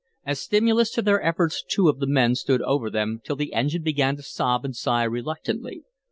As 0.25 0.39
stimulus 0.41 0.89
to 0.93 1.03
their 1.03 1.21
efforts 1.21 1.63
two 1.63 1.87
of 1.87 1.99
the 1.99 2.07
men 2.07 2.33
stood 2.33 2.63
over 2.63 2.89
them 2.89 3.21
till 3.23 3.35
the 3.35 3.53
engine 3.53 3.83
began 3.83 4.15
to 4.15 4.23
sob 4.23 4.65
and 4.65 4.75
sigh 4.75 5.03
reluctantly. 5.03 5.83